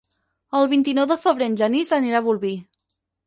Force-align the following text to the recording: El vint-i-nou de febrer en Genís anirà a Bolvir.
El 0.59 0.69
vint-i-nou 0.71 1.07
de 1.11 1.17
febrer 1.27 1.49
en 1.51 1.57
Genís 1.61 1.93
anirà 1.99 2.21
a 2.21 2.25
Bolvir. 2.31 2.55